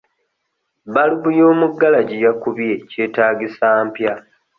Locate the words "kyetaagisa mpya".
2.89-4.11